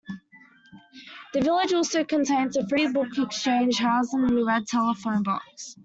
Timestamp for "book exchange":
2.91-3.77